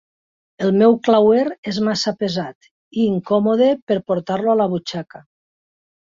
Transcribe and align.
El 0.67 0.71
meu 0.81 0.93
clauer 1.07 1.41
és 1.71 1.75
massa 1.87 2.13
pesat 2.23 2.69
i 3.01 3.05
incòmode 3.09 3.67
per 3.91 3.97
portar-lo 4.13 4.55
a 4.55 4.59
la 4.63 4.67
butxaca. 4.73 5.23